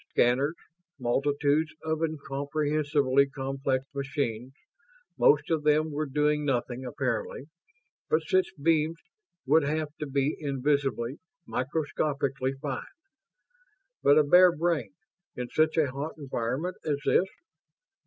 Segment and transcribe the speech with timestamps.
[0.09, 0.55] Scanners
[0.97, 4.51] multitudes of incomprehensibly complex machines
[5.15, 7.43] most of them were doing nothing, apparently;
[8.09, 8.97] but such beams
[9.45, 12.81] would have to be invisibly, microscopically fine.
[14.01, 14.89] But a bare brain,
[15.35, 17.27] in such a hot environment as this....